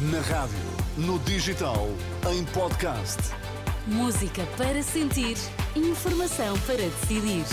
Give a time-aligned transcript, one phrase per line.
[0.00, 0.56] Na rádio,
[0.96, 1.86] no digital,
[2.32, 3.18] em podcast.
[3.86, 5.36] Música para sentir,
[5.76, 7.44] informação para decidir.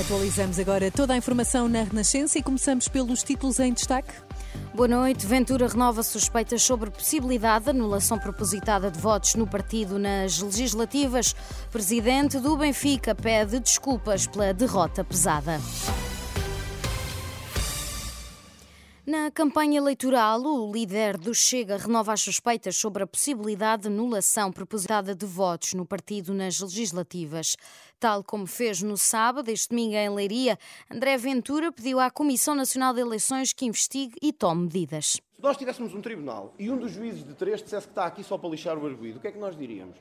[0.00, 4.14] Atualizamos agora toda a informação na Renascença e começamos pelos títulos em destaque.
[4.74, 5.26] Boa noite.
[5.26, 11.36] Ventura renova suspeitas sobre possibilidade de anulação propositada de votos no partido nas legislativas.
[11.70, 15.60] Presidente do Benfica pede desculpas pela derrota pesada.
[19.06, 24.50] Na campanha eleitoral, o líder do Chega renova as suspeitas sobre a possibilidade de anulação
[24.50, 27.54] propositada de votos no partido nas legislativas.
[28.00, 30.58] Tal como fez no sábado, este domingo em Leiria,
[30.90, 35.20] André Ventura pediu à Comissão Nacional de Eleições que investigue e tome medidas.
[35.36, 38.24] Se nós tivéssemos um tribunal e um dos juízes de três dissesse que está aqui
[38.24, 39.98] só para lixar o arguído, o que é que nós diríamos?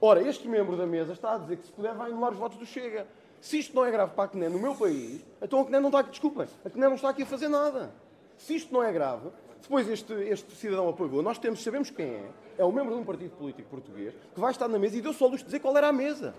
[0.00, 2.58] Ora, este membro da mesa está a dizer que se puder vai anular os votos
[2.58, 3.06] do Chega.
[3.40, 5.88] Se isto não é grave para a CNE no meu país, então a CNE não
[5.90, 7.94] está aqui, desculpem, a CNE não está aqui a fazer nada.
[8.36, 9.30] Se isto não é grave,
[9.62, 13.04] depois este, este cidadão apagou, nós temos, sabemos quem é, é o membro de um
[13.04, 15.76] partido político português, que vai estar na mesa e deu só luz de dizer qual
[15.76, 16.34] era a mesa.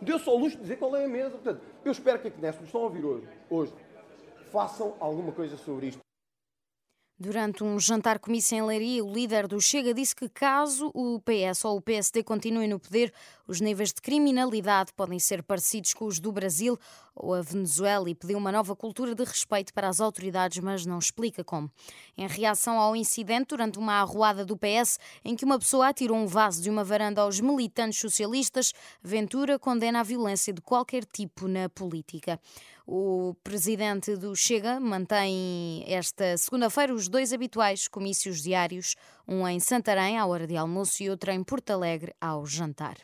[0.00, 1.30] Deu só luz de dizer qual é a mesa.
[1.30, 3.72] Portanto, eu espero que a CNES, nos estão a ouvir hoje, hoje,
[4.50, 6.03] façam alguma coisa sobre isto.
[7.24, 11.64] Durante um jantar comício em Leiria, o líder do Chega disse que caso o PS
[11.64, 13.10] ou o PSD continuem no poder,
[13.48, 16.78] os níveis de criminalidade podem ser parecidos com os do Brasil
[17.14, 20.98] ou a Venezuela e pediu uma nova cultura de respeito para as autoridades, mas não
[20.98, 21.70] explica como.
[22.14, 26.26] Em reação ao incidente durante uma arruada do PS, em que uma pessoa atirou um
[26.26, 31.70] vaso de uma varanda aos militantes socialistas, Ventura condena a violência de qualquer tipo na
[31.70, 32.38] política.
[32.86, 38.96] O presidente do Chega mantém esta segunda-feira os dois habituais comícios diários,
[39.28, 42.96] um em Santarém, à hora de almoço, e outro em Porto Alegre, ao jantar.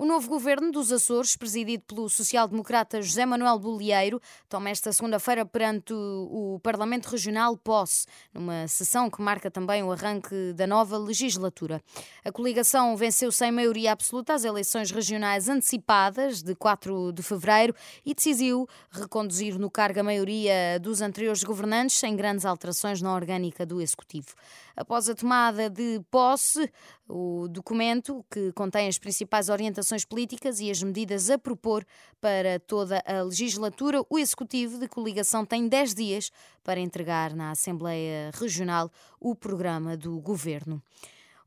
[0.00, 5.92] O novo governo dos Açores, presidido pelo social-democrata José Manuel Bolieiro, toma esta segunda-feira perante
[5.92, 11.82] o Parlamento Regional posse, numa sessão que marca também o arranque da nova legislatura.
[12.24, 17.74] A coligação venceu sem maioria absoluta as eleições regionais antecipadas de 4 de fevereiro
[18.06, 23.66] e decidiu reconduzir no cargo a maioria dos anteriores governantes sem grandes alterações na orgânica
[23.66, 24.28] do Executivo.
[24.76, 26.70] Após a tomada de posse,
[27.08, 31.84] o documento, que contém as principais orientações políticas e as medidas a propor
[32.20, 36.30] para toda a legislatura, o Executivo de coligação tem 10 dias
[36.62, 38.90] para entregar na Assembleia Regional
[39.20, 40.82] o programa do governo.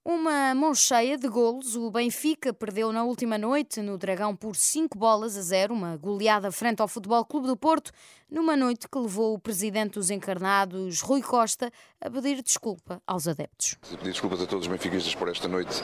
[0.04, 4.98] Uma mão cheia de golos, o Benfica perdeu na última noite no Dragão por 5
[4.98, 7.92] bolas a 0, uma goleada frente ao Futebol Clube do Porto,
[8.28, 13.76] numa noite que levou o presidente dos encarnados, Rui Costa, a pedir desculpa aos adeptos.
[13.92, 15.84] Pedir desculpas a todos os benfiquistas por esta noite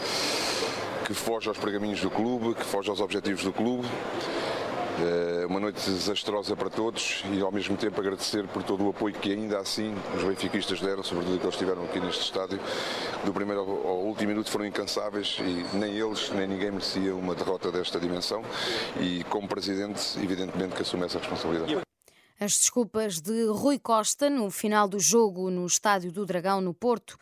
[1.07, 3.87] que foge aos pergaminhos do clube, que foge aos objetivos do clube.
[4.99, 9.15] É uma noite desastrosa para todos e ao mesmo tempo agradecer por todo o apoio
[9.15, 12.59] que ainda assim os benfiquistas deram, sobretudo que eles estiveram aqui neste estádio.
[13.23, 17.71] Do primeiro ao último minuto foram incansáveis e nem eles nem ninguém merecia uma derrota
[17.71, 18.43] desta dimensão
[18.99, 21.79] e como presidente evidentemente que assume essa responsabilidade.
[22.37, 27.17] As desculpas de Rui Costa no final do jogo no Estádio do Dragão no Porto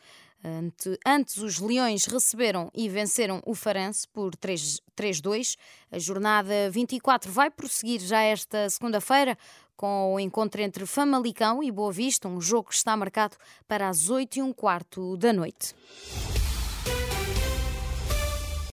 [1.05, 5.57] Antes, os Leões receberam e venceram o Farense por 3-2.
[5.91, 9.37] A jornada 24 vai prosseguir já esta segunda-feira
[9.75, 13.35] com o encontro entre Famalicão e Boa Vista, um jogo que está marcado
[13.67, 15.75] para as 8 e um quarto da noite.